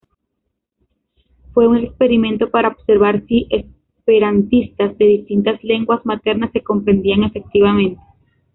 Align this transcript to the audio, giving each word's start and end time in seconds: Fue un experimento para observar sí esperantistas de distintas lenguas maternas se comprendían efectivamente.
Fue 1.53 1.67
un 1.67 1.77
experimento 1.77 2.49
para 2.49 2.69
observar 2.69 3.23
sí 3.27 3.47
esperantistas 3.51 4.97
de 4.97 5.05
distintas 5.05 5.63
lenguas 5.63 6.03
maternas 6.07 6.49
se 6.53 6.63
comprendían 6.63 7.21
efectivamente. 7.23 8.01